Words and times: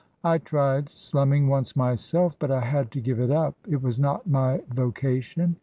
"I 0.23 0.39
tried 0.39 0.89
slumming 0.89 1.47
once 1.47 1.75
myself, 1.75 2.35
but 2.39 2.49
I 2.49 2.61
had 2.61 2.89
to 2.93 2.99
give 2.99 3.19
it 3.19 3.29
up; 3.29 3.53
it 3.69 3.83
was 3.83 3.99
not 3.99 4.25
my 4.25 4.59
vocation. 4.69 5.57